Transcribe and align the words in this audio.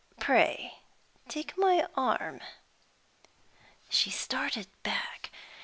Pray 0.19 0.79
take 1.27 1.55
my 1.59 1.87
arm." 1.95 2.41
She 3.87 4.09
started 4.09 4.65
back. 4.81 5.29